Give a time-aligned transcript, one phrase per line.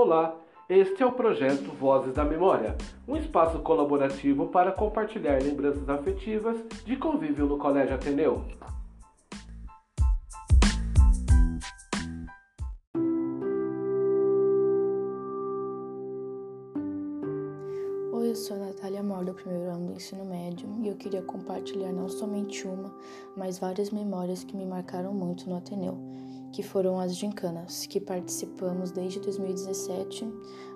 [0.00, 0.32] Olá,
[0.68, 2.76] este é o projeto Vozes da Memória,
[3.08, 8.44] um espaço colaborativo para compartilhar lembranças afetivas de convívio no Colégio Ateneu.
[18.12, 21.22] Oi, eu sou a Natália Mor, do primeiro ano do ensino médio, e eu queria
[21.22, 22.94] compartilhar não somente uma,
[23.36, 25.98] mas várias memórias que me marcaram muito no Ateneu,
[26.52, 30.26] que foram as gincanas, que participamos desde 2017,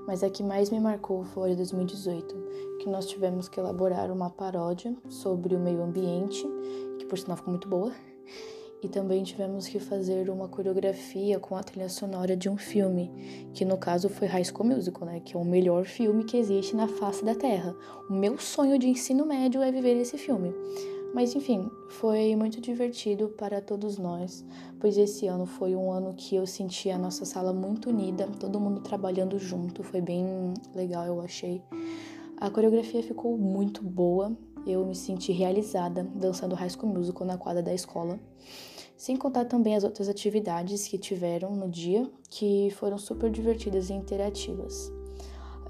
[0.06, 2.34] mas a que mais me marcou foi 2018,
[2.80, 6.46] que nós tivemos que elaborar uma paródia sobre o meio ambiente,
[6.98, 7.92] que por sinal ficou muito boa,
[8.82, 13.64] e também tivemos que fazer uma coreografia com a trilha sonora de um filme, que
[13.64, 16.88] no caso foi High School Musical, né, que é o melhor filme que existe na
[16.88, 17.76] face da Terra.
[18.10, 20.52] O meu sonho de ensino médio é viver esse filme.
[21.14, 24.44] Mas enfim, foi muito divertido para todos nós,
[24.80, 28.58] pois esse ano foi um ano que eu senti a nossa sala muito unida, todo
[28.58, 30.24] mundo trabalhando junto, foi bem
[30.74, 31.62] legal, eu achei.
[32.38, 34.34] A coreografia ficou muito boa,
[34.66, 38.18] eu me senti realizada dançando High School Musical na quadra da escola.
[38.96, 43.92] Sem contar também as outras atividades que tiveram no dia, que foram super divertidas e
[43.92, 44.90] interativas.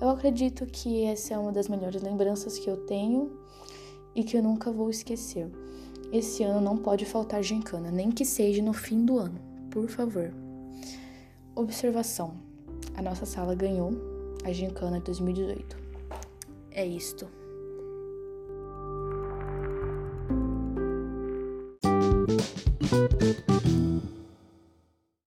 [0.00, 3.38] Eu acredito que essa é uma das melhores lembranças que eu tenho
[4.14, 5.50] e que eu nunca vou esquecer.
[6.12, 10.32] Esse ano não pode faltar gincana, nem que seja no fim do ano, por favor.
[11.54, 12.34] Observação:
[12.94, 13.92] a nossa sala ganhou
[14.44, 15.76] a gincana 2018.
[16.70, 17.41] É isto.